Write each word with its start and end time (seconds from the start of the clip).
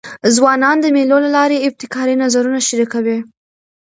ځوانان 0.35 0.77
د 0.81 0.85
مېلو 0.95 1.17
له 1.25 1.29
لاري 1.37 1.57
ابتکاري 1.67 2.15
نظرونه 2.23 2.59
شریکوي. 2.67 3.17